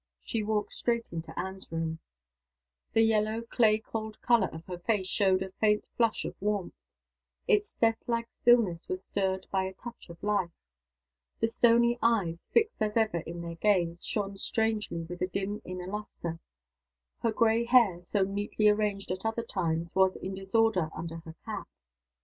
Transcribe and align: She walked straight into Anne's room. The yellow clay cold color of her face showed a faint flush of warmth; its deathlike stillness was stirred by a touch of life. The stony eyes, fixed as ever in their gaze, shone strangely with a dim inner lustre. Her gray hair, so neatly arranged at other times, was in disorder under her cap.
She 0.25 0.41
walked 0.41 0.73
straight 0.73 1.07
into 1.11 1.37
Anne's 1.39 1.71
room. 1.71 1.99
The 2.93 3.03
yellow 3.03 3.43
clay 3.43 3.77
cold 3.77 4.19
color 4.23 4.47
of 4.51 4.65
her 4.65 4.79
face 4.79 5.05
showed 5.05 5.43
a 5.43 5.51
faint 5.51 5.89
flush 5.95 6.25
of 6.25 6.33
warmth; 6.41 6.73
its 7.47 7.73
deathlike 7.75 8.33
stillness 8.33 8.87
was 8.87 9.03
stirred 9.03 9.45
by 9.51 9.65
a 9.65 9.75
touch 9.75 10.09
of 10.09 10.23
life. 10.23 10.49
The 11.39 11.49
stony 11.49 11.99
eyes, 12.01 12.47
fixed 12.51 12.81
as 12.81 12.97
ever 12.97 13.19
in 13.19 13.41
their 13.41 13.53
gaze, 13.53 14.03
shone 14.03 14.39
strangely 14.39 15.03
with 15.03 15.21
a 15.21 15.27
dim 15.27 15.61
inner 15.65 15.85
lustre. 15.85 16.39
Her 17.19 17.31
gray 17.31 17.65
hair, 17.65 18.03
so 18.03 18.23
neatly 18.23 18.69
arranged 18.69 19.11
at 19.11 19.23
other 19.23 19.43
times, 19.43 19.93
was 19.93 20.15
in 20.15 20.33
disorder 20.33 20.89
under 20.95 21.17
her 21.17 21.35
cap. 21.45 21.67